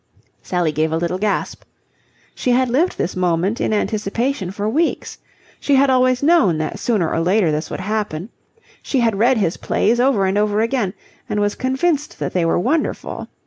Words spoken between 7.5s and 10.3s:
this would happen. She had read his plays over